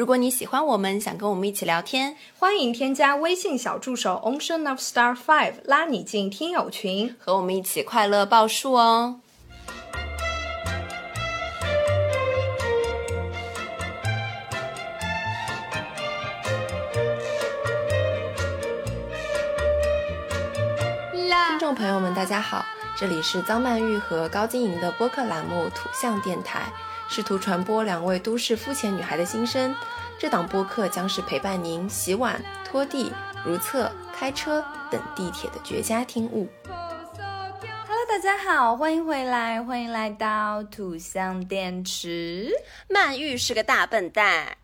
[0.00, 9.20] 如果你喜欢我们，想跟我们一起聊天，欢迎添加微信小助手 Ocean of Star Five，拉你进听友群，和我们一起快乐报数哦。
[21.50, 22.64] 听众朋友们，大家好，
[22.96, 26.72] 这里是张曼玉和高晶莹的播客栏目《土象电台》。
[27.10, 29.74] 试图传播两位都市肤浅女孩的心声。
[30.16, 33.12] 这档播客将是陪伴您洗碗、拖地、
[33.44, 36.48] 如厕、开车等地铁的绝佳听物。
[36.68, 42.52] Hello，大家好，欢迎回来，欢迎来到土象电池。
[42.88, 44.56] 曼玉是个大笨蛋，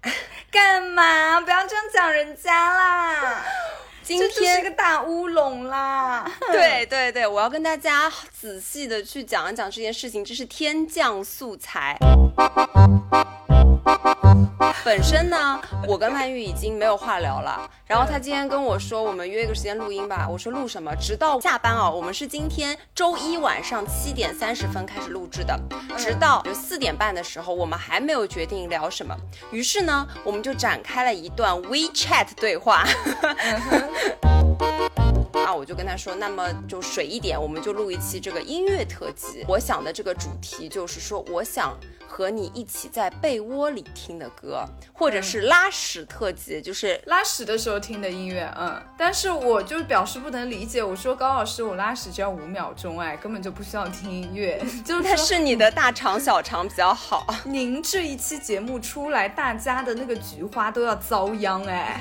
[0.49, 1.41] 干嘛？
[1.41, 3.43] 不要这样讲人家啦！
[4.07, 6.31] 今天是个大乌龙啦！
[6.53, 11.99] 对对对，我要跟大家仔细的去讲一讲这件事情，这是天降素材。
[14.85, 17.69] 本身呢，我跟曼玉已经没有话聊了。
[17.87, 20.29] 然后他今天跟我说，我们约一个时间录音吧。
[20.31, 20.95] 我说录什么？
[20.97, 21.91] 直到下班哦。
[21.95, 25.59] 我们是今天周一晚上七点三十分开始录制的，
[25.97, 29.17] 直到就四点半的时候，我们还没有决定聊什么。
[29.51, 32.85] 于是呢，我们就展开了一段 WeChat 对话。
[35.47, 39.45] 啊，我就跟他说，那么就水一点，我们就录一期这个音乐特辑。
[39.47, 48.53] 我想的这个主题就是说，我想和你一起在被窝里听的歌，或者是拉屎特辑，就是拉屎的时候听的音乐。
[48.59, 54.61] 嗯，但是我就表示不能理解，我说高老师，我拉屎只要五秒钟，哎，根本就不需要听音乐。
[54.85, 57.25] 就是是你的大肠小肠比较好。
[57.45, 62.01] 您这一期节目出来，大家的那个菊花都要遭殃，哎。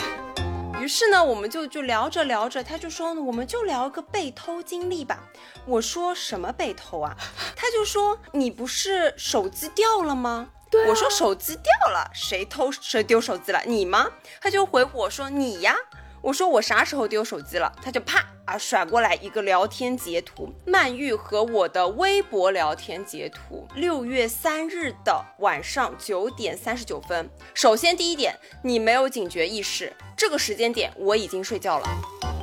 [0.82, 5.24] 于是呢，我们就就聊着聊着，他就说呢，我们就聊个被偷经历吧。
[5.66, 7.16] 我说什么被偷啊？
[7.56, 10.50] 他就说你不是手机掉了吗？
[10.70, 13.62] 对，我说手机掉了，谁偷谁丢手机了？
[13.66, 14.12] 你吗？
[14.42, 15.76] 他就回我说你呀。
[16.22, 17.72] 我说我啥时候丢手机了？
[17.84, 27.30] 他就啪啊甩过来一个聊天截图，曼玉和我的微博聊天截图，六月三日的晚上九点三十九分。
[27.54, 32.35] 首先第一点，你没有警觉意识，这个时间点我已经睡觉了。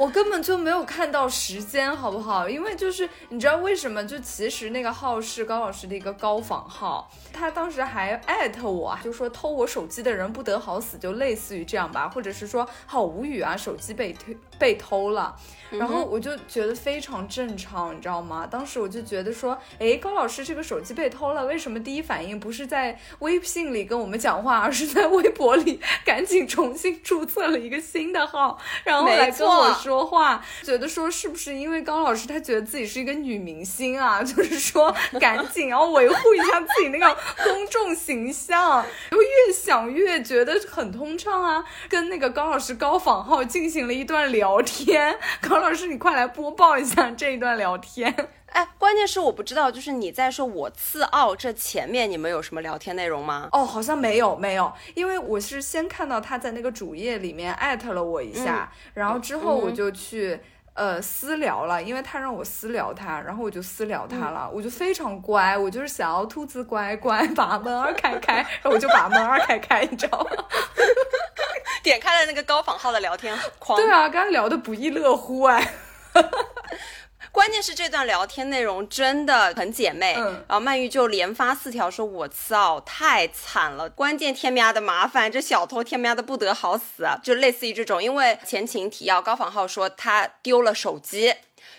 [0.00, 2.48] 哦，我根本就没有看到时间，好不好？
[2.48, 4.02] 因为就是你知道为什么？
[4.04, 15.36] 就其实那个号是高老师的一个高仿号，他当时还艾特我，就说偷我手机的人不得好死，就类似于这样吧，或者是说好无语啊，手机被偷被偷了。
[15.70, 18.44] 然后我就觉得非常正常，你知道吗？
[18.44, 30.40] 当时我就觉得说，哎，高老师这个手机被偷了，为什么第一反应不是在微信里跟我们讲话，而是在微博里 赶紧重新注册了一个新的号，然后来跟我说说话？
[30.62, 34.22] 觉得说是不是因为高老师他觉得自己是一个女明星啊？
[34.24, 38.76] 就是说赶紧要维护一下自己那个公众形象。
[39.10, 45.16] 然后越想越觉得很通畅啊，跟那个高老师高仿号进行了一段聊天，
[45.48, 45.60] 高。
[45.60, 48.14] 老师，你快来播报一下这一段聊天。
[48.52, 53.48] 哎，关键是我不知道，就是你在说我次奥这前面，你们有什么聊天内容吗？
[53.52, 60.40] 哦，好像没有，没有，因为我是先看到他在那个主页里面艾特了我一下，然后之后我就去
[60.74, 70.30] 呃私聊了，因为他让我私聊他，然后我就私聊他了，我就非常乖，我就是想要兔子乖乖把门儿开开，然后我就把门儿开开，你知道吗？
[71.82, 75.74] 点开了那个高仿号的聊天框，对啊，刚刚聊的不亦乐乎哎。
[77.32, 83.88] 关键是这段聊天内容真的很姐妹，然后曼玉就连发四条说：“我操，太惨了！
[83.88, 88.02] 关键天喵的麻烦，这小偷天喵的不得好死，就类似于这种。
[88.02, 91.34] 因为前情提要，高仿号说他丢了手机。”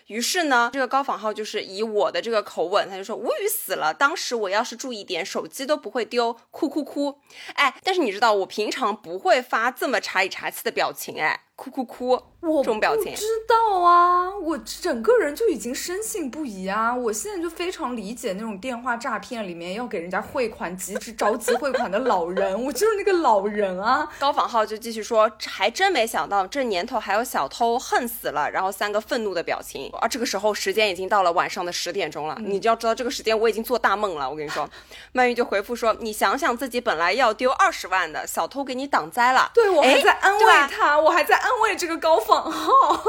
[0.08, 3.94] 于是呢，这个高仿号就是以我的这个口吻，他就说无语死了。
[3.94, 7.20] 当时我要是注意点，手机都不会丢，哭哭哭。
[7.54, 12.20] 哎，但是你知道我平常不会发这么茶里茶气的表情，哎，哭哭哭。
[12.42, 16.92] 我这种表情，知道啊，我整个人就已经深信不疑啊！
[16.92, 24.12] 我现在就非常理解那种电话诈骗里面要给人家汇款、急着着急汇款的老人，我就是那个老人啊！
[24.18, 28.50] 高仿号就继续说，还真没想到这年头还有小偷，恨死了！
[28.50, 30.08] 然后三个愤怒的表情啊！
[30.08, 34.28] 这个时候时间已经到了晚上的十点钟了，你就要知道这个时间我已经做大梦了。
[34.28, 34.68] 我跟你说，
[35.14, 39.52] 曼玉就回复说，你想想自己本来要丢二十万的，小偷给你挡灾了。
[39.54, 42.32] 对我还在安慰他，我还在安慰这个高仿。
[42.32, 43.04] 仿号，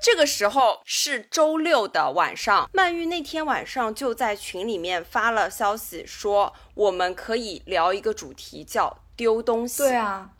[0.00, 9.78] 这个时候是周六的晚上，曼玉那天晚上就在群里面发了消息，说我们可以聊一个主题，叫丢东西。
[9.78, 10.30] 对啊，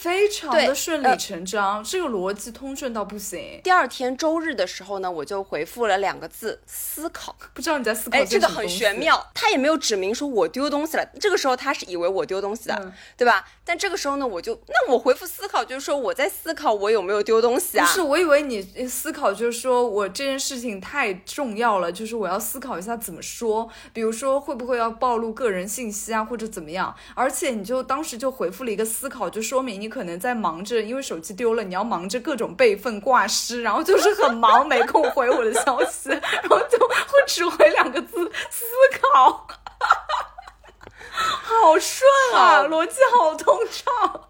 [0.00, 3.60] 非常的顺理成章，这个逻辑通顺到不行。
[3.62, 7.36] 第二天周日的时候呢，我就回复了两个字：思考。
[7.52, 11.06] 不知道你在思考哎，这个很玄妙，他也没有指明说我丢东西了。
[11.20, 13.44] 这个时候他是以为我丢东西的，对吧？
[13.62, 17.84] 但这个时候呢，我就那我回复思考，就是说我在思考我有没有丢东西啊？
[17.84, 26.96] 不是，我以为你思考就是说我这件事情太重要了，就是我要思考一下怎么说，比如说会不会要暴露个人信息啊，或者怎么样？
[27.14, 29.89] 而且你就当时就回复了一个思考，就说明你。
[29.90, 36.94] 可能在忙着，因为手机丢了，你要忙着各种备份挂失，然后就是很忙，没空回我的消息，然后就会
[37.26, 38.64] 只回两个字思
[39.02, 39.46] 考，
[41.10, 44.28] 好顺啊，逻辑好通畅。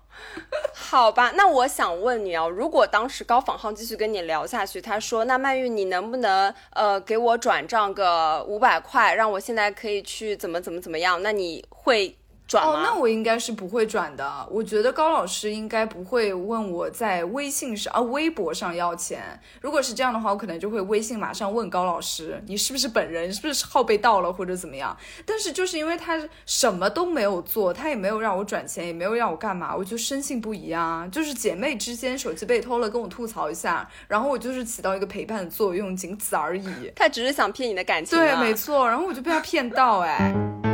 [0.73, 11.23] 好吧，那我想问你啊，如果当时高仿浩继续跟你聊下去，他说那曼玉你能不能呃给我转账个五百块，让我现在可以去怎么怎么怎么样？
[11.23, 12.17] 那你会？
[12.59, 14.49] 哦，那我应该是不会转的。
[14.51, 19.41] 我觉得高老师应该不会问我在微信上啊、微博上要钱。
[19.61, 24.97] 如果是这样的话，我可能就会微信马上问高老师，你是不是本人，是不是号被盗了或者怎么样？
[25.25, 31.09] 但是就是因为他什么都没有做，他也没有让我转钱，也没有让我干嘛，我就深信不疑啊。
[31.13, 36.91] 就是姐妹之间手机被偷了，跟我吐槽一下，然后我就是起到一个陪伴的作用，仅此而已。
[36.97, 38.19] 他只是想骗你的感情。
[38.19, 38.89] 对，没错。
[38.89, 40.70] 然后我就被他骗到，哎。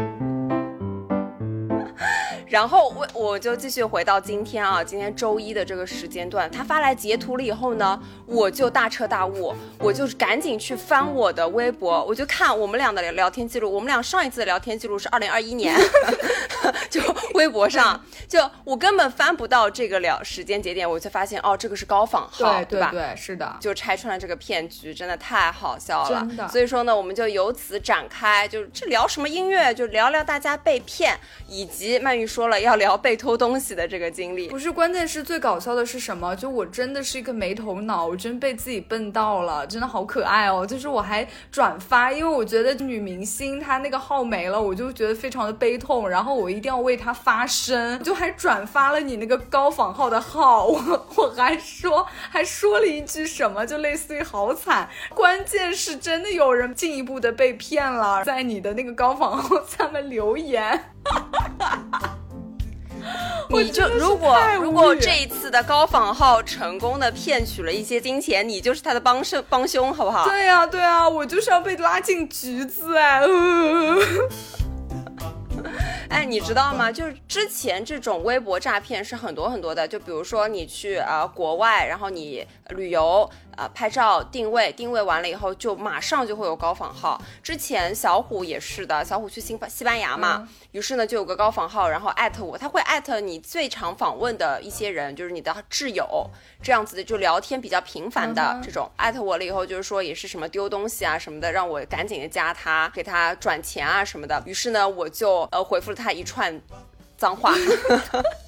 [2.48, 15.74] 然后我我就继续回到今天啊，今天周一的这个时间段，他发来截图了以后呢，我就大彻大悟，我就赶紧去翻我的微博，我就看我们俩的聊聊天记录，我们俩上一次的聊天记录是二零二一年，
[16.88, 17.00] 就
[17.34, 22.90] 微博上，就我根本翻不到这个聊时间节点，我就发现哦，这个是高仿号，对吧？
[22.92, 26.26] 对，是的，就拆穿了这个骗局，真的太好笑了。
[26.48, 32.45] 所以说呢，我们就由此展开，就这聊什么音乐，就聊聊大家被骗，以及曼玉说。
[32.48, 36.34] 了要聊被偷东西的这个经历，不是关键是最搞笑的是什么？
[36.36, 40.66] 就我真的是一个没头脑，我真被自己笨到了，真的好可爱哦！
[40.66, 60.92] 就是我还转发，因为我觉得女明星她那个号没了，我就觉得非常的悲痛，然后我一定要为她发声，就还转发了你那个高仿号的号，我我还说还说了一句什么，就类似于好惨，关键是真的有人进一步的被骗了，在你的那个高仿号下面留言。
[63.50, 70.26] 你就如果如果这一次的高仿号成功的骗取了一些金钱，你就是他的帮凶帮凶，好不好？
[70.28, 73.22] 对呀对呀，我就是要被拉进局子哎。
[76.08, 76.92] 哎，你知道吗？
[76.92, 83.28] 就是之前这种微博诈骗是很多很多的，就比如说你去啊国外，然后你旅游。
[83.56, 87.20] 啊，拍照定位，定位完了以后就马上就会有高仿号。
[87.42, 96.30] 之前小虎也是的，小虎去新西班牙嘛，于是呢就有个高仿号，然后艾特我，他会艾特你最常访问的一些人，就是你的挚友，
[96.62, 104.42] 这样子的就聊天比较频繁的这种，艾特我了以后就是说也是什么丢东西啊什么的，让我赶紧的加他，给他转钱啊什么的。
[104.44, 106.60] 于是呢我就呃回复了他一串
[107.16, 107.54] 脏话。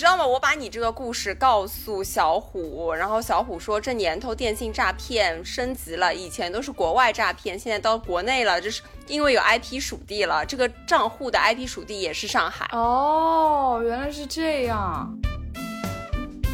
[0.00, 0.26] 知道吗？
[0.26, 12.66] 我把你这个故事告诉小虎，然后小虎说这年头电信诈骗升级了，以前都是国外诈骗，现在到国内了，就是因为有 IP 属地了，这个账户的 IP 属地也是上海。
[12.72, 15.14] 哦，原来是这样。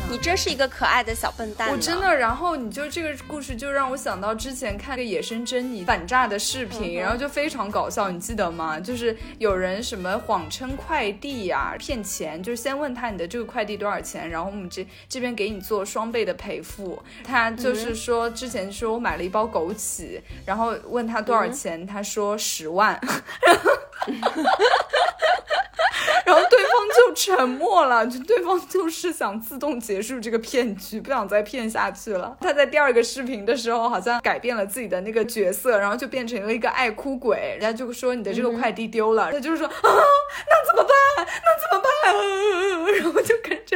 [0.08, 1.68] 你真是一个可爱的小笨蛋！
[1.70, 8.78] 我真的，然后你就这个故事就让我想到之前看个野生珍妮反诈的视频，然后就非常搞笑，你记得吗？
[8.78, 17.02] 就是有人什么谎称快递呀骗钱，就是先问他你的这个快递多少钱，然后我们这这边给你做双倍的赔付。
[17.24, 22.98] 他就是说之前说我买了一包枸杞，然后问他多少钱，他说十万。
[26.24, 32.36] 然后对方就沉默了，就对方就是想自动结束这个骗局，不想再骗下去了。
[32.40, 37.56] 他在第二个视频的时候，好像改变了自己的那个角色，然后就变成了一个爱哭鬼。
[37.58, 40.94] 人家就说你的这个快递丢了，他就是说啊，那怎么办？
[41.16, 41.24] 那
[41.60, 41.90] 怎么办？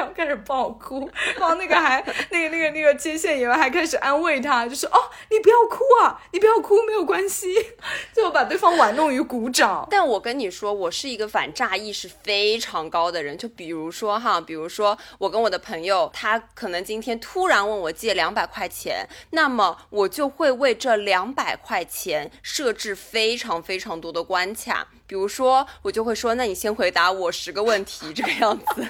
[0.00, 1.08] 然后开始爆哭。
[1.38, 4.98] 然后那个还那个那个那个接线员还开始安慰他，就说哦，
[5.30, 7.54] 你不要哭啊，你不要哭，没有关系，
[8.14, 9.86] 就把对方玩弄于股掌。
[9.90, 12.10] 但我跟你说，我是一个反诈意识。
[12.22, 28.88] 非常高的人，就比如说哈，比如说我跟我的朋友，他可能今天突然问我借两百块钱，那么我就会为这两百块钱设置非常非常多的关卡，比如说我就会说，那你先回答我十个问题，这个样子。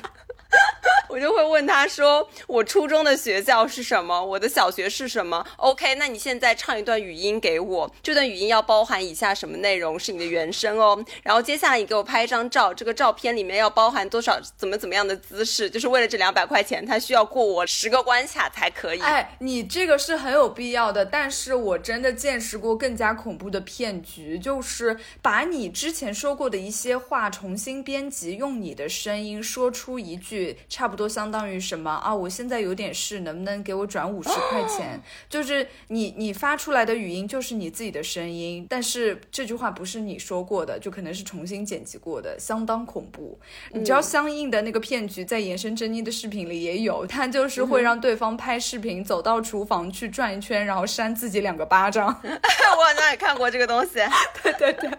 [1.08, 4.24] 我就会问他说：“我初中的学校是什么？
[4.24, 9.98] 我的小学是什么？”OK，那你现在唱一段语音给我，这段语音要包含以下什么内容？
[9.98, 11.04] 是你的原声哦。
[11.24, 15.68] 然后接下来你给我拍一张照，这个照片里面要包含多少怎么怎么样的姿势？
[15.68, 19.00] 就是为了这两百块钱，他需要过我十个关卡才可以。
[19.00, 31.10] 哎，你这个是很有必要的，但是我真的见识过更加恐怖的骗局，就是把你之前说过的一些话重新编辑，用你的声音说出一句差不多。
[31.10, 32.14] 相当于什么啊？
[32.14, 35.00] 我现在有点事，能不能给我转五十块钱？
[35.28, 43.38] 就是你你发出来的语音就是你自己的声音，但是这句话不是你说过的，就可能是重新剪辑过的，相当恐怖。
[43.72, 52.06] 你知道相应的那个骗局在《延伸珍妮》的视频里也有，他就是会让对方拍视频走到厨房去转一圈，然后扇自己两个巴掌。
[52.06, 53.98] 我好像也看过这个东西，
[54.42, 54.90] 对 对对。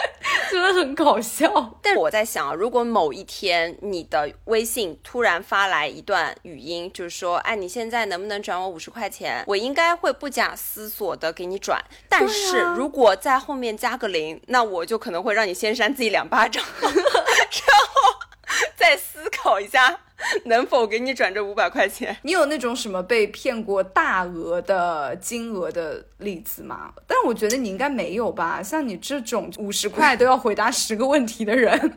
[0.50, 9.44] 真的很搞笑，但是我在想啊，如果某一天你的微信突然发来一段语音，就是说，哎，你现在能不能转我五十块钱？
[9.46, 11.82] 我应该会不假思索的给你转。
[12.08, 18.19] 但是如果在后面加个零，那我就可能会让你先扇自己两巴掌， 然后
[18.76, 20.00] 再思考一下。
[20.44, 22.14] 能否给你转这五百块钱？
[22.24, 26.92] 你有那种什么被骗过大额的金额的例子吗？
[27.06, 28.62] 但我觉得你应该没有吧？
[28.62, 31.96] 像你这种五十块都要回答十个问题的人。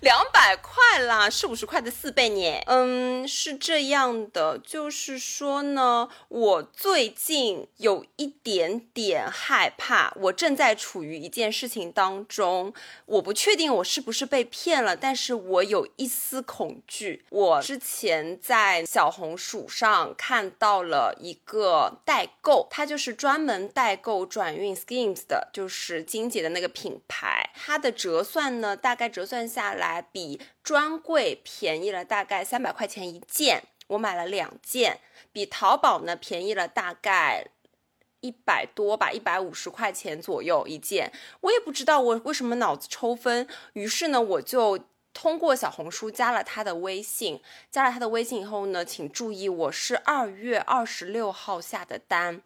[0.00, 2.62] 两百块啦，是五十块的四倍呢。
[2.66, 12.72] 嗯，是这样的，就是说呢，我最近有一点点害怕，我正在处于一件事情当中，
[13.06, 17.24] 我不确定我是不是被骗了，但是我有一丝恐惧。
[17.30, 29.69] 我之前在小红书上看到了一个代购，他就是专门代购转运 schemes 的，就是金姐的那个品牌，它的折算呢，大概折算下。
[29.74, 35.00] 来比专柜便宜了大概三百块钱一件，我买了两件，
[35.32, 37.46] 比淘宝呢便宜了大概
[38.20, 41.12] 一百多吧，一百五十块钱左右一件。
[41.40, 44.78] 我也不知道我为什么脑子抽风，于是呢我就
[45.12, 52.42] 通过小红书加了他的微信，加了他的微信以后呢，请注意我是二月二十六号下的单，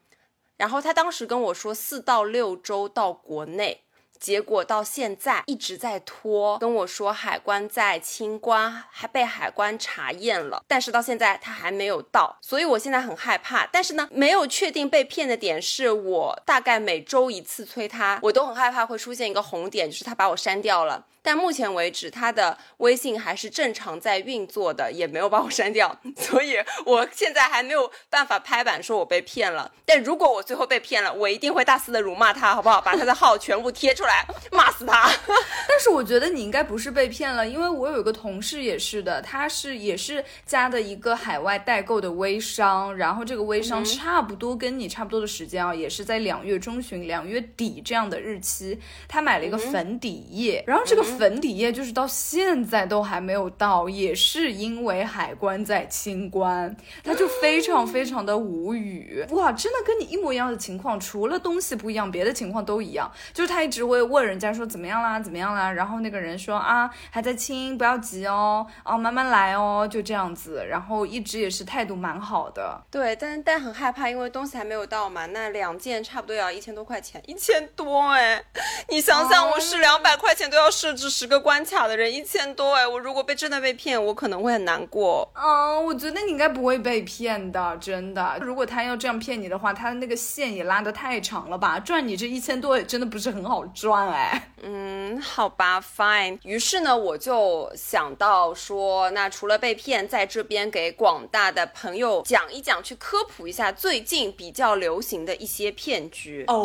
[0.57, 3.84] 然后他当时跟我说四到六周到国内。
[4.25, 13.66] 结果到现在一直在拖，跟我说海关在清关，还被海关查验了，但是到现在他还没有到，所以我现在很害怕。
[13.66, 21.04] 但是呢，没有确定被骗的点是我大概每周一次催他，我都很害怕会出现一个红点，就是他把我删掉了。
[21.26, 29.73] 但目前为止，他的微信还是正常在运作的，也没有把我删掉， 所以我现在还没有办法拍板说我被骗了。
[29.87, 32.78] 但如果我最后被骗了，我一定会大肆的辱骂他，好不好？
[32.83, 34.13] 把他的号全部贴出来，
[34.50, 35.09] 骂死他。
[35.68, 48.78] 但是我觉得你应该不是被骗了，因为我有一个同事也是的，他是也是加的一个海外代购的微商，然后这个微商差不多跟你差不多的时间啊，也是在两月中旬、两月底这样的日期，
[49.09, 51.04] 他买了一个粉底液，然后这个。
[51.04, 59.25] 粉底液就是到现在都还没有到，也是因为海关在清关，他就非常非常的无语。
[59.30, 63.09] 哇，真的跟你一模一样的情况，除了东西不一样，别的情况都一样。
[63.33, 70.66] 就是他一直会问人家说怎么样啦，怎么样啦，然后那个人说啊还在清，不要急哦，哦慢慢来哦，就这样子。
[70.68, 72.80] 然后一直也是态度蛮好的。
[72.90, 75.26] 对，但但很害怕，因为东西还没有到嘛。
[75.26, 78.42] 那两件差不多要一千多块钱，一千多哎，
[78.88, 81.04] 你想想我是两百块钱都要设置。
[81.08, 85.30] 十个关卡的人一千多哎，我如果被真的被骗，我可能会很难过。
[85.34, 88.38] 嗯，我觉得你应该不会被骗的，真的。
[88.40, 91.78] 如果他要这样骗你的话，他的那个线也拉得太长了吧？
[91.78, 94.50] 赚你这一千多也真的不是很好赚哎。
[94.62, 96.38] 嗯，好吧，fine。
[96.43, 106.45] 于是呢，我就想到说，那除了被骗，在这边给广大的朋友讲一讲，去科普一下最近比较流行的一些骗局。
[106.49, 106.64] 哦。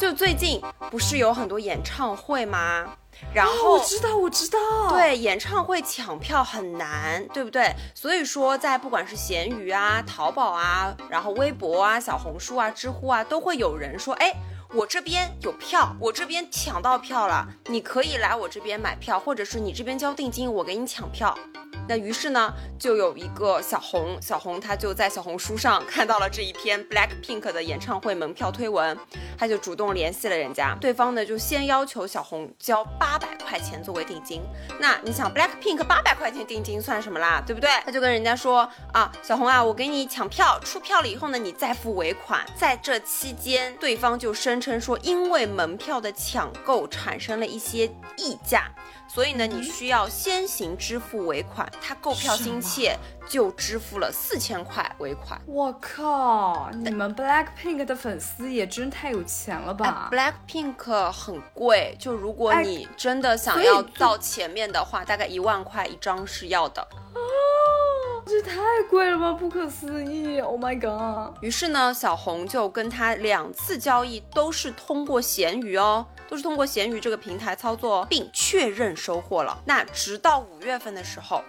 [0.00, 2.96] 就最近不是有很多演唱会吗？
[3.32, 4.58] 然后我知道，我知道，
[4.90, 7.74] 对，演唱会抢票很难，对不对？
[7.94, 14.32] 所以说，在不管是闲鱼啊、淘宝啊、然后微博啊、小红书啊、知乎啊，都会有人说，哎，
[14.72, 21.36] 我这边有票，我这边抢到票了，你可以来我这边买票，或者是你这边交定金，我给你抢票。
[21.88, 28.96] 那于是呢，就有一个小红，小红她就在小红书上 看到了这一篇 Black Pink 的演唱会门票推文，
[29.38, 34.42] 她就主动联系了人家，对方呢就先要求小红交八百块钱作为定金。
[34.80, 37.70] 那你想 Black Pink 八百块钱定金算什么啦，对不对？
[37.84, 42.44] 他就跟人家说啊，小红啊，我给你抢票，出票了以后呢，你再付尾款。
[42.56, 48.70] 在这期间，对方就声称说，因为门票的抢购产生了一些溢价。
[49.14, 51.70] 所以呢，你需要先行支付尾款。
[51.80, 55.40] 他购票心切，就支付了四千块尾款。
[55.46, 66.84] 我靠，你们 Black Pink 的粉丝也真太有钱了吧？Black Pink 很贵，就如果你真的想要到前面的话，大概一万块一张是要的。
[68.26, 71.36] 这太贵了吧，不可思议！Oh my god！
[71.42, 79.62] 于是呢，小红就跟他两次交易都是通过闲鱼哦，都是通过闲鱼这个平台操作，并确认收货了。
[79.66, 81.42] 那直到五月份的时候，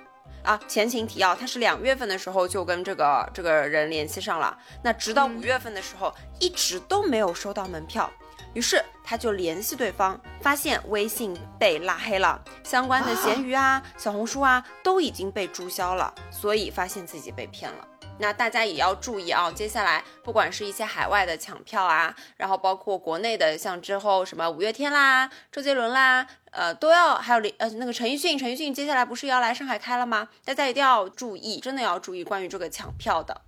[0.44, 4.58] 啊，前情提要，他是两月份的时候就跟这个这个人联系上了。
[4.84, 8.12] 那直到五月份的时候，一直都没有收到门票。
[8.56, 17.88] 于是他就联系对方，发现微信被拉黑了，相关的闲鱼啊、小红书啊都已经被注销了，所以发现自己被骗了。
[18.18, 30.30] 那大家也要注意啊，接下来不管是一些海外的抢票啊，然后包括国内的，像之后什么五月天啦、周杰伦啦，呃，都要还有呃那个陈奕迅，陈奕迅接下来不是要来上海开了吗？
[30.46, 33.42] 大家一定要注意，真的要注意关于这个抢票的。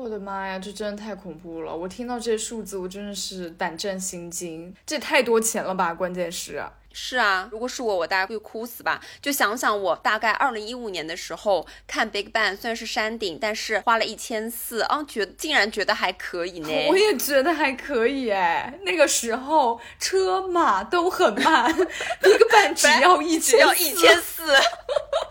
[0.00, 1.76] 我的妈呀，这真的太恐怖了！
[1.76, 4.74] 我听到这些数字，我真的是胆战心惊。
[4.86, 5.92] 这也太多钱了吧？
[5.92, 8.98] 关键是，是啊，如果是我，我大概会哭死吧。
[9.20, 16.86] 就想想我大概二零一五年的时候看 Big Bang，虽然是山顶，但是花了一千四啊，觉竟然觉得还可以呢。
[16.88, 21.70] 我也觉得还可以哎，那个时候车马都很慢，
[22.22, 24.44] Big Bang 只要一千，只要一千四。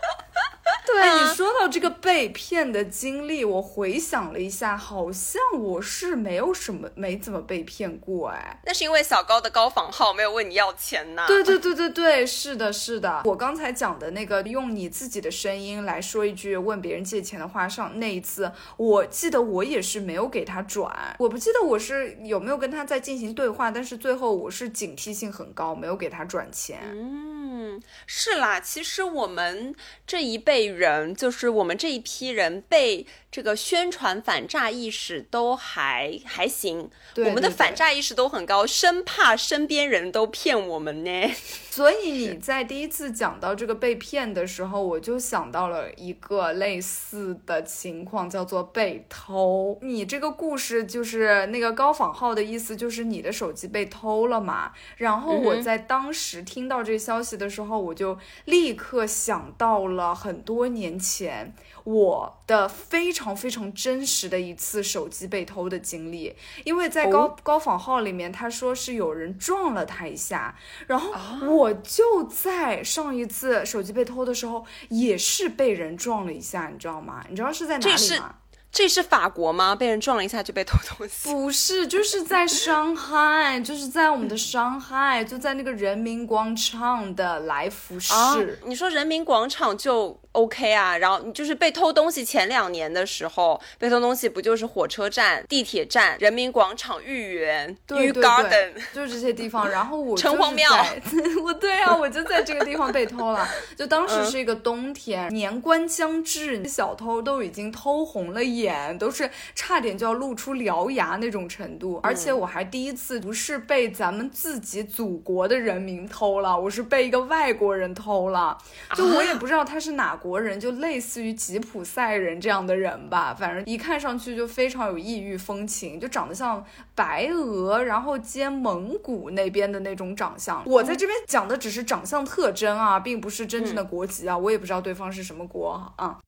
[1.60, 8.60] 到这个被骗的经历，我回想了一下，好像我是没有什么没怎么被骗过哎。
[8.64, 11.26] 那是因为小高的高仿号没有问你要钱呐。
[11.28, 13.22] 对对对对对，是的，是的。
[13.24, 26.80] 我刚才讲的那个用你自己的声音来说一句问别人借钱的话，上那一次，我记得我也是没有给他转，我不记得我是有没有跟他在进行对话，但是最后我是警惕性很高，没有给他转钱。
[26.90, 29.74] 嗯，是啦，其实我们
[30.06, 30.80] 这一辈人。
[30.80, 41.30] 人就是我们这一批人被这个宣传反诈意识都还还行，我们的反诈意识都很高，生怕身边人都骗我们呢。
[41.70, 49.78] 所以你在第一次讲到这个被骗的时候，我就想到了一个类似的情况，叫做被偷。
[49.82, 54.72] 你这个故事就是那个高仿号的意思，就是你的手机被偷了嘛？
[54.96, 60.70] 然后我在当时听到这个消息的时候，我就立刻想到了很多。
[60.70, 61.52] 年前，
[61.82, 70.54] 我的非常非常真实的一次手机被偷的经历，因为在高高仿号里面，他说是有人撞了他一下，
[70.86, 77.24] 然后我就在上一次手机被偷的时候，也是被人撞了一下，你知道吗？
[77.28, 78.34] 你知道是在哪里吗？
[78.72, 79.74] 这是法国吗？
[79.74, 81.28] 被人撞了一下就被偷东西？
[81.28, 88.60] 不是，就是在上海，就是在我们的上海，就在那个人民广场的来福士。
[88.66, 90.19] 你说人民广场就。
[90.32, 92.24] OK 啊，然后你就是被偷东西。
[92.24, 99.68] 前两年的时候，被偷东西不就是火车站、地铁站、人民广场、豫园、豫 Garden， 就是这些地方。
[99.68, 100.70] 然后我城隍庙，
[101.42, 103.48] 我对啊，我就在这个地方被偷了。
[103.76, 111.98] 就当时是一个冬天，年关将至，小偷都已经偷红了眼，都是差点就要露出獠牙那种程度。
[112.04, 118.56] 而且我还第一次不是被咱们自己祖国的人民偷了，我是被一个外国人偷了。
[118.94, 120.19] 就我也不知道他是哪。
[120.20, 130.62] 国人就类似于吉普赛人这样的人吧，反正一看上去就非常有异域风情，就长得像白俄，然后兼蒙古那边的那种长相。
[130.66, 136.18] 我在这边讲的只是长相特征啊，并不是真正的国籍啊，我也不知道对方是什么国啊。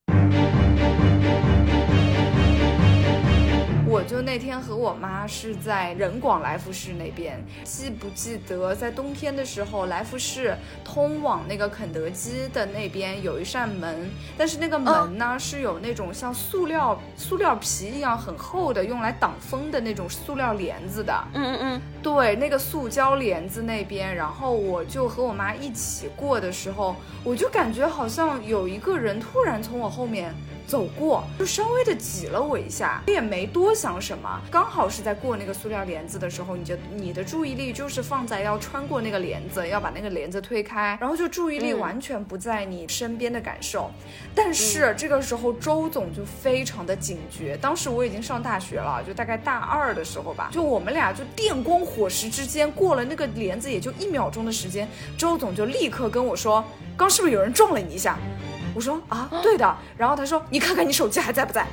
[3.92, 21.12] 我就那天和我妈是在人广来福士那边，记不记得在冬天的时候，来福士通往那个肯德基的那边有一扇门，但是那个门呢是有那种像塑料塑料皮一样很厚的，用来挡风的那种塑料帘子的。
[21.34, 30.34] 嗯嗯嗯，对，那个塑胶帘子那边，然后我就和我妈一起过的时候，我就感觉好像有一个人突然从我后面。
[30.66, 34.40] 走过，就稍微的挤了我一下，也没多想什么。
[34.50, 43.90] 刚好是在过那个塑料帘子的时候，你就你的注意力就是放在要穿过那个帘子，要把那个帘子推开，然后就注意力完全不在你身边的感受。
[44.34, 56.64] 但是这个时候周总就非常的警觉，当时我已经上大学了，就大概大二的时候吧，就我们俩就电光火石之间过了那个帘子，也就一秒钟的时间，周总就立刻跟我说
[56.96, 58.18] ：“刚是不是有人撞了你一下？”
[58.74, 59.76] 我说啊，对的。
[59.96, 61.66] 然后他说，你看看你手机还在不在？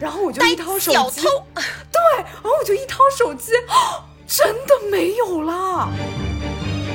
[0.00, 1.22] 然后我就一掏手机，
[1.90, 3.52] 对，然后我就一掏手机，
[4.26, 5.88] 真的没有了。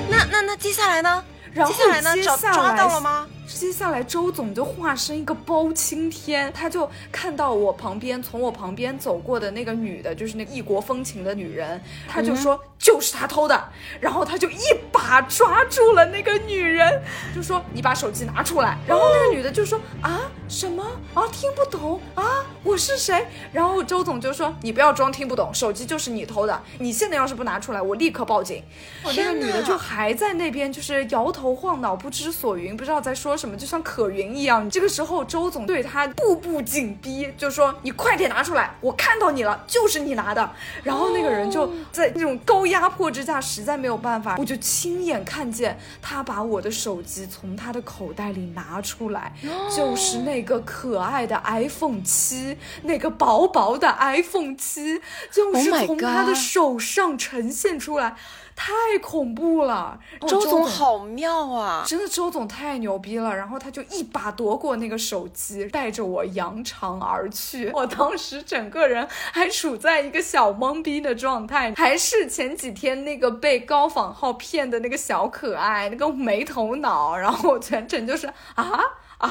[0.10, 1.24] 那那那接下来呢？
[1.52, 2.24] 然后接下来呢？
[2.24, 3.28] 找抓到了吗？
[3.58, 14.60] 接下来，周总就化身一个包青天，他就看到我旁边，从我旁边走过的那个女的，就是那异国风情的女人，他就说就是他偷的，然后他就一
[14.92, 17.02] 把抓住了那个女人，
[17.34, 20.22] 就说你把手机拿出来，然后那个女的就说啊
[20.54, 20.86] 什么
[21.16, 23.26] 啊听不懂啊我是谁？
[23.52, 28.64] 然后周总就说你不要装听不懂，手机就是你偷的，你现在要是不拿出来，我立刻报警。
[29.04, 33.36] 那个女的就还在那边就是摇头晃脑，不知所云，不知道在说。
[33.36, 40.50] 什么就像可云一样，这个时候周总对她步步紧逼，就说你快点拿出来，我看到你了，就是你拿的。
[40.84, 49.34] 然后那个人就在那种高压迫之下，实在没有办法，我就亲眼看见他把我的手机从他的口袋里拿出来，
[49.76, 55.02] 就是那个可爱的 iPhone 七，那个薄薄的 iPhone 七，
[55.32, 58.16] 就是从他的手上呈现出来。
[58.56, 61.84] 太恐怖了，周总好妙啊！
[61.88, 63.36] 真的，周总太牛逼了。
[63.36, 67.72] 然后他就一把夺过那个手机，带着我扬长而去。
[67.74, 77.18] 我当时整个人还处在一个小懵逼的状态，还是前几天那个被高仿号骗的那个小可爱，那个没头脑。
[77.18, 78.86] 然后我全程就是啊啊
[79.18, 79.30] 啊，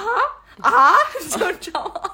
[1.31, 2.11] 就知道吗？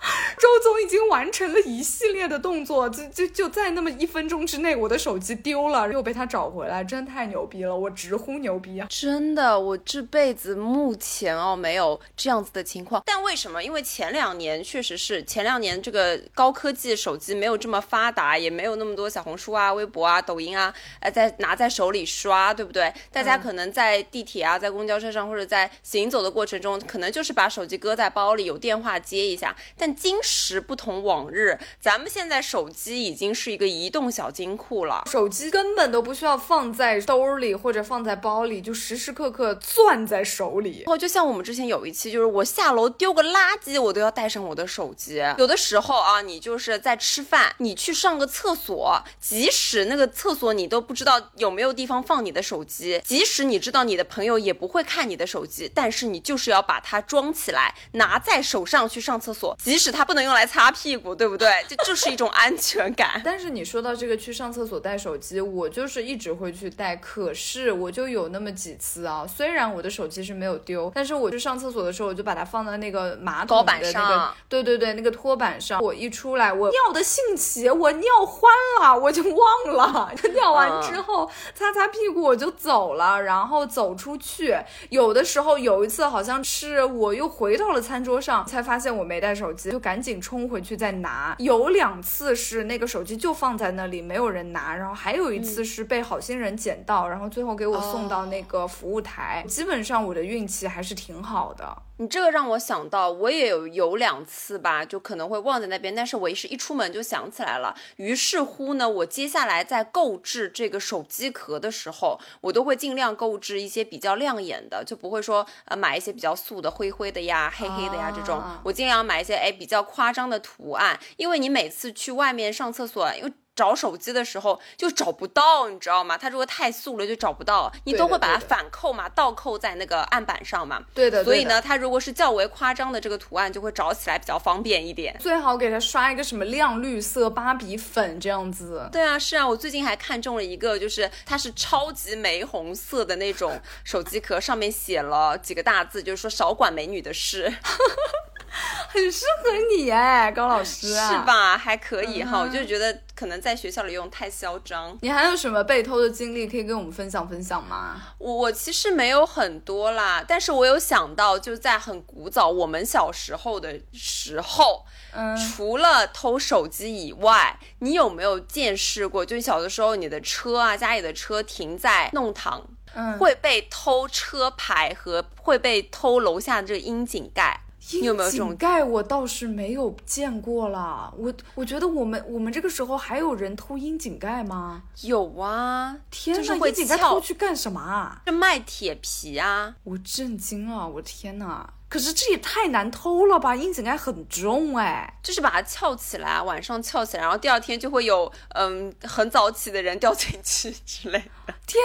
[0.38, 7.76] 周总已经完成了一系列的动作，就就就在那么一分钟之内，我的手机丢了，又被他找回来，真太牛逼了！
[7.76, 8.86] 我直呼牛逼啊！
[8.88, 13.02] 真的，我这辈子目前哦没有这样子的情况。
[13.04, 13.62] 但为什么？
[13.62, 22.92] 因为前两年确实是前两年这个高科技手机没有这么发达，也没有那么多小红书啊、微博啊、抖音啊，呃，在拿在手里刷，对不对？
[23.10, 29.54] 大家可能在地铁啊、在公交车上或者在行走的过程中，可能就是把手机搁在包里，有电话接一下。
[29.76, 40.80] 但今时不同往日，咱们现在手机已经是一个移动小金库了，手机根本都不需要放在兜里或者放在包里，就时时刻刻攥在手里。
[40.80, 45.22] 然后，就像我们之前有一期，就是我下楼丢个垃圾，我都要带上我的手机。
[45.38, 61.48] 有的时候啊，你就是在吃饭，你去上个厕所，即使那个厕所你都不知道有没有地方放你的手机，即使你知道你的朋友也不会看你的手机，但是你就是要把它装起来，拿在手上去上厕所，即使它不能用来擦屁股，对不对？
[61.68, 63.20] 这就是一种安全感。
[63.24, 66.96] 但是你说到这个去上厕所带手机，我就是一直会去带。
[66.96, 75.80] 可是我就有那么几次啊，虽然我的手机是没有丢，但是我去上厕所的时候，我就把它放在那个马桶的那个，对对对，那个拖板上。
[75.80, 80.12] 我一出来，我尿的兴起，我尿欢了，我就忘了。
[80.34, 84.56] 尿完之后，擦擦屁股我就走了，然后走出去。
[84.90, 91.34] 有的时候有一次，好像是我又回到了餐桌上，才发现我没带手机，就赶紧冲回去再拿。
[91.38, 99.44] 有两次是那个手机就放在那里，没有人拿，然后还有一次是被好心人捡到，然后最后给我送到那个服务台。
[99.48, 101.82] 基本上我的运气还是挺好的。
[102.00, 107.74] 你这个让我想到，我也有有两次吧，就可能会忘在那边，但是我是一出门就想起来了。
[107.96, 118.40] 于是乎呢，我接下来在购置这个手机壳的时候，我都会尽量购置一些比较亮眼的，就不会说呃买一些比较素的灰灰的呀、黑黑的呀这种。
[118.62, 123.32] 我尽量买一些哎比较夸张的图案，因为你每次去外面上厕所，因为。
[123.58, 126.16] 找手机的时候就找不到，你知道吗？
[126.16, 130.84] 它如果太素了就找不到，你都会把它反扣嘛，倒扣在那个案板上嘛。
[130.94, 131.24] 对的。
[131.24, 135.16] 所以呢，它如果是较为夸张的这个图案，就会找起来比较方便一点。
[135.18, 138.88] 最好给它刷一个什么亮绿色、芭比粉这样子。
[138.92, 147.52] 对啊，是啊，我最近还看中了一个，就是它是超级玫红色的那种手机壳，上面写了几个大字，就是说少管美女的事。
[148.88, 151.56] 很适合你哎，高老师，是吧？
[151.58, 154.96] 还可以哈，我就觉得可能在学校里用太嚣张。
[155.02, 158.00] 你还有什么被偷的经历可以跟我们分享分享吗？
[158.18, 169.24] 我我其实没有很多啦，但是我有想到，就在很古早我们小时候的时候，嗯，除了偷手机以外，你有没有见识过？
[169.24, 177.60] 就小的时候，你的车啊，家里的车停在弄堂，嗯，会被偷车牌和会被偷楼下的这个窨井盖。
[177.92, 178.50] 你有没有这种？
[178.50, 181.12] 井盖我倒是没有见过啦。
[181.16, 184.82] 我我觉得我们我们这个时候还有人偷阴井盖吗？
[185.02, 186.54] 有啊，天哪！
[186.68, 188.22] 阴井盖偷去干什么啊？
[188.26, 189.74] 是卖铁皮啊！
[189.84, 191.72] 我震惊了，我天哪！
[191.88, 193.56] 可是这也太难偷了吧！
[193.56, 201.54] 窨井盖很重哎，就是把它翘起来，晚上翘起来，然后第二天就会有嗯很早起的人掉进去之类的。
[201.66, 201.82] 天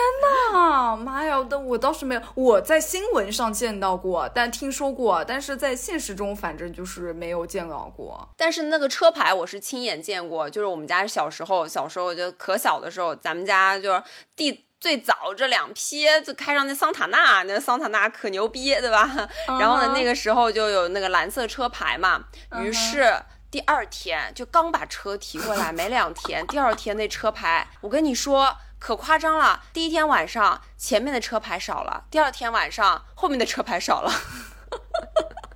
[0.52, 1.46] 呐，妈呀！
[1.50, 8.30] 但我倒是没有，我在新闻上见到过，但听说过，但是在现实中反正就是没有见到过。
[8.36, 14.04] 但是那个车牌我是亲眼见过，就是我们家小时候，小时候就可小的时候，咱们家就是
[14.36, 14.63] 地。
[14.84, 19.10] 最早这两批就开上那桑塔纳，那桑塔纳可牛逼，对吧？
[19.48, 22.26] 然后呢，那个时候就有那个蓝色车牌嘛。
[22.60, 23.16] 于是
[23.50, 29.64] 第二天就刚把车提过来，没两天，第二天那车牌，我跟你说可夸张了。
[29.72, 34.12] 第一天晚上前面的车牌少了，第二天晚上后面的车牌少了。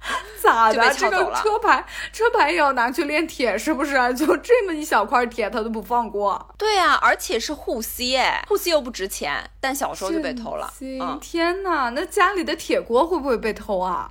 [0.41, 0.93] 咋的？
[0.93, 3.93] 这个车牌车牌也要拿去炼铁，是不是？
[4.15, 6.54] 就这么一小块铁，他都不放过。
[6.58, 10.72] 对呀，而且是护膝哎，护膝又不值钱，但小时候就被偷了。
[11.22, 14.10] 天哪，那家里的铁锅会不会被偷啊？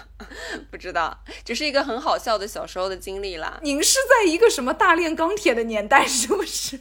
[0.70, 3.58] 不知道，只是一个很好笑的小时候的经历啦。
[3.62, 6.78] 您是在一个什么大炼钢铁的年代，是不是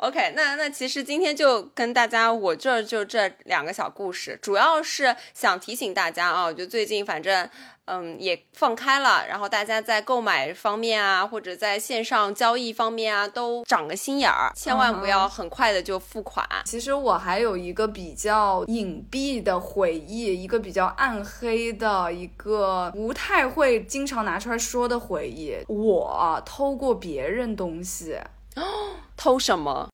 [0.00, 7.46] ？OK，那那其实今天就跟大家，我这就这两个小故事，主要是想提醒大家啊，就最近反正
[7.84, 16.48] 嗯也放开了，然后大家在购买方面啊，或者在线上交易方面啊，都长个心眼儿，千万不要很快的就付款。
[16.64, 28.16] 其实我还有一个比较隐蔽的回忆，一个比较暗黑的一个不太会经常拿出来说的回忆，我偷过别人东西。
[29.16, 29.88] 偷什么？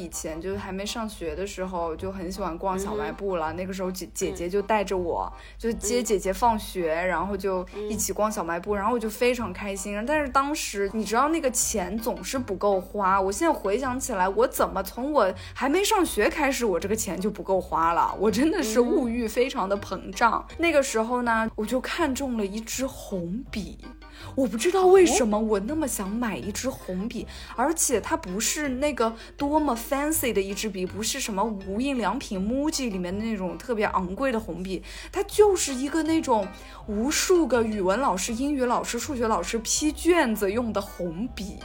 [0.00, 3.52] 以前就是还没上学的时候，就很喜欢逛小卖部了。
[3.54, 10.00] 那个时候姐姐姐就带着我，就接姐姐放学，然后就一起逛小卖部，然后我就非常开心。
[10.06, 13.20] 但是当时你知道那个钱总是不够花。
[13.20, 18.14] 我现在回想起来，我怎么从我还没上学开始，我这个钱就不够花了？
[18.20, 20.46] 我真的是物欲非常的膨胀。
[20.58, 23.84] 那个时候呢，我就看中了一支红笔。
[24.34, 27.26] 我不知道为什么我那么想买一支红笔，
[27.56, 36.46] 而且它不是那个多么 fancy 的一支笔，不是什么无印良品、MUJI 里面的那种特别昂贵的红笔，它就是一个那种
[36.86, 41.58] 无数个语文老师、英语老师、数学老师批卷子用的红笔。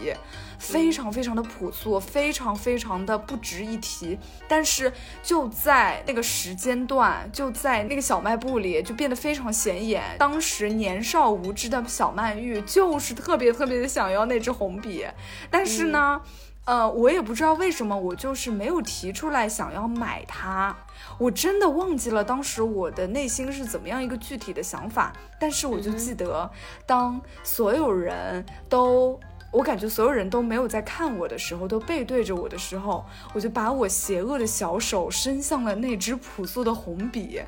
[0.63, 4.17] 非常非常的朴素，非常非常的不值一提。
[4.47, 10.02] 但是就在那个时间段，就在那个小卖部里，就变得非常显眼。
[10.17, 15.06] 当时年少无知的小曼玉就是特别特别的想要那支红笔，
[15.49, 16.21] 但是呢，
[16.65, 20.76] 呃，我也不知道为什么，我就是没有提出来想要买它。
[21.17, 26.49] 我真的忘记了当时我的内心是怎么样一个具体的想法，但是我就记得，
[26.86, 29.19] 当所有人都。
[29.53, 37.39] 我感觉所有人都没有在看我的时候，都背对着我的时候，我就把我邪恶的小手伸向了那支朴素的红笔，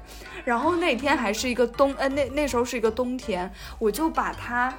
[0.44, 4.72] 然后那天还是一个冬，呃，那那时候是一个冬天，我就把它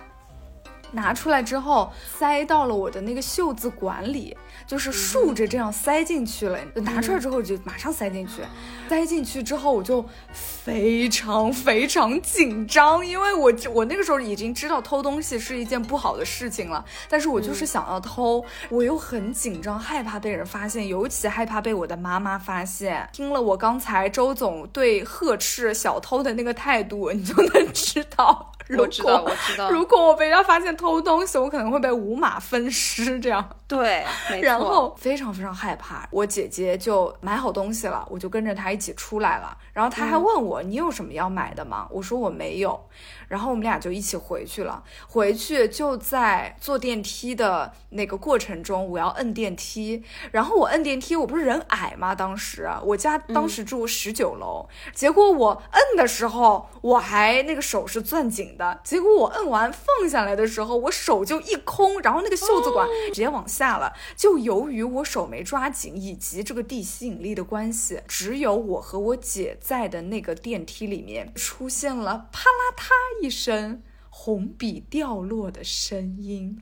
[0.92, 4.36] 拿出来之后塞到了我的那个袖子管里。
[4.66, 8.42] 就是竖着这样塞进去了，拿出来之后就马上塞进去。
[8.88, 23.08] 塞进去之后，我就非常非常紧张，因为我我那个时候已经知道偷东西是一件不好的事情了，但是我就是想要偷，我又很紧张，害怕被人发现，尤其害怕被我的妈妈发现。
[23.12, 28.52] 听了我刚才周总对呵斥小偷的那个态度，你就能知道。
[28.78, 29.68] 我知道，我知道。
[29.72, 33.20] 如果我被人家发现偷东西，我可能会被五马分尸。
[33.20, 34.04] 这样对，
[34.42, 36.06] 然后非常非常害怕。
[36.10, 39.56] 我姐姐就买好东西了，我就跟着她一起出来了。
[39.76, 42.80] 然后他还问我：“你有什么要买的吗？”我说：“我没有。”
[43.28, 44.82] 然后我们俩就一起回去了。
[45.06, 50.02] 回去就在坐电梯的那个过程中，我要摁电梯。
[50.32, 52.14] 然后我摁电梯，我不是人矮吗？
[52.14, 58.80] 当时我家当时住十九楼，结果我摁的时候，我还那个手是攥紧的。
[58.82, 63.92] 结果我摁完放下来的时候，我手就一空，然后那个袖子管直接往下了。
[64.16, 73.06] 就由于我手没抓紧，以及这个地吸引力的关系，只有我和我姐在的那个电梯里面出现了啪啦嗒。
[73.20, 76.60] 一声红笔掉落的声音，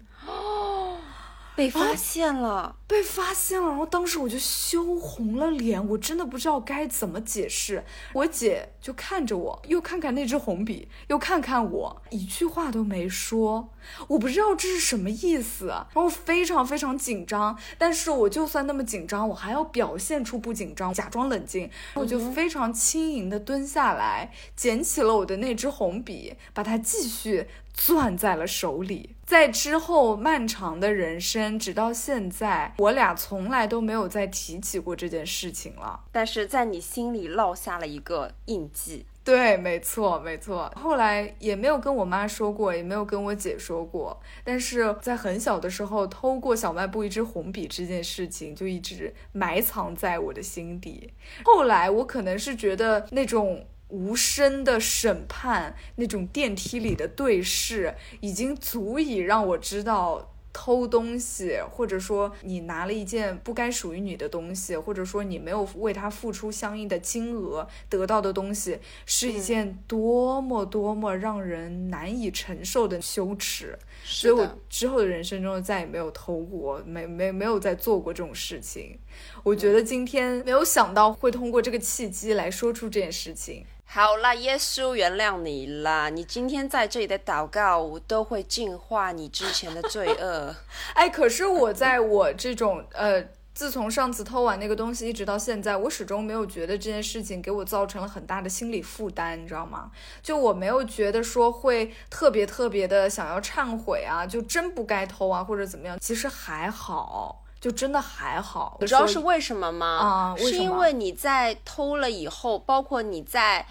[1.57, 7.85] 被发现了，被发现了，然后当时我就羞红了脸，我真的不知道该怎么解释。
[8.13, 13.69] 我姐就看着我，又看看那支红笔，又看看我，一句话都没说。
[14.09, 17.57] 我不知道这是什么意思，然后非常非常紧张。
[17.79, 21.71] 但是我就算那么紧张，我还要表现出不紧张，假装冷静。
[21.95, 27.47] 我就非常轻盈的蹲下来，捡起了我的那支红笔，把它继续。
[27.77, 36.01] 攥在了手里，在之后漫长的人生，直到现在，我俩从来都没有再提起过这件事情了。
[36.13, 39.07] 但是在你心里烙下了一个印记。
[39.25, 40.71] 对，没错，没错。
[40.77, 44.21] 后来也没有跟我妈说过，也没有跟我姐说过。
[44.45, 51.11] 但是在很小的时候偷过小卖部一支红笔这件事情，就一直埋藏在我的心底。
[51.45, 53.67] 后来我可能是觉得那种。
[53.89, 73.79] 无声的审判，那种电梯里的对视，已经足以让我知道偷东西，或者说你拿了一件不该属于你的东西，或者说你没有为他付出相应的金额得到的东西，是一件多么多么让人难以承受的羞耻。
[74.05, 78.99] 所以我之后的人生中再也没有偷过，没没没有再做过这种事情。
[79.43, 83.65] 我觉得今天没有想到会通过这个契机来说出这件事情。
[83.87, 86.09] 好啦，耶稣原谅你啦！
[86.09, 90.55] 你今天在这里的祷告我都会净化你之前的罪恶。
[90.95, 99.93] 哎，可是我在我这种呃，自从上次偷完那个东西一直到现在，我始终没有觉得这件事情给我造成了很大的心理负担，你知道吗？
[100.21, 105.97] 就我没有觉得说会特别特别的想要忏悔啊，就真不该偷啊，或者怎么样？
[106.01, 108.77] 其实还好，就真的还好。
[108.79, 109.87] 你知道是为什么吗？
[109.87, 113.67] 啊，是因为你在偷了以后，包括你在。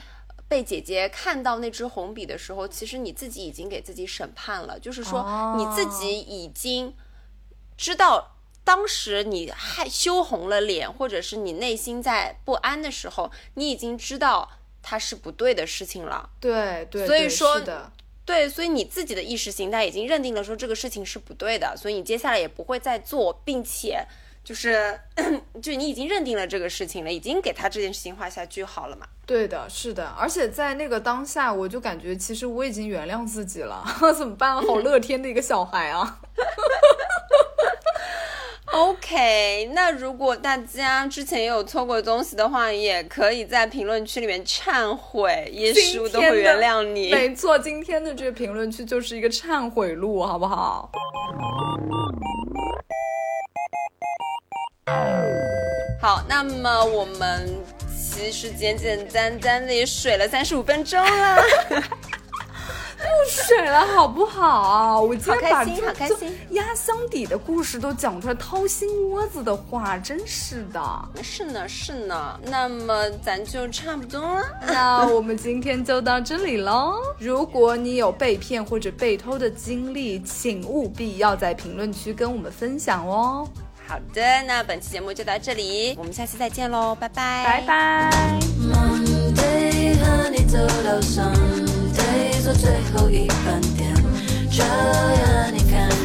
[0.46, 6.94] 被姐姐看到那支红笔的时候，其实你自己已经给自己审判了，就是说你自己已经
[7.76, 14.48] 知道，当时你害羞红了脸，或者是你内心在不安的时候，你已经知道
[14.84, 16.30] 它是不对的事情了。
[16.40, 17.92] 对对，所以说的，
[18.26, 24.06] 对，所以你自己的意识形态已经认定了说这个事情是不对的，所以你接下来也不会再做，并且。
[24.44, 25.00] 就是，
[25.64, 29.08] 就你已经认定了这个事情了，已经给他这件事情画下句号了嘛？
[29.26, 33.86] 对的，是的，而且在那个当下，我就感觉其实我已经原谅自己了。
[34.18, 34.62] 怎么办？
[34.62, 36.20] 好乐天的一个小孩啊
[38.74, 47.12] ！OK，那如果大家之前也有错过东西的话，也可以在评论区里面忏悔，耶稣都会原谅你。
[47.12, 50.90] 没错，今天的这个评论区就是一个忏悔录，好不好？
[56.02, 57.56] 好，那么我们
[57.96, 61.38] 其实简简单单的也水了三十五分钟了，
[61.70, 61.78] 又
[63.48, 65.02] 水了好不好？
[65.02, 65.74] 我今天把这
[66.52, 70.82] 压箱底的故事都讲出来，掏心窝子的话，真是的。
[71.22, 72.40] 是呢，是呢。
[72.46, 74.44] 那么咱就差不多了。
[74.68, 76.94] 那我们今天就到这里喽。
[77.20, 83.48] 如果你有被骗或者被偷的经历，请务必要在评论区跟我们分享哦。
[83.86, 88.40] 好的，那本期节目就到这里，我们下期再见喽，拜拜，拜拜。
[92.44, 93.96] 做最后一班电，
[94.52, 96.03] 这样你看。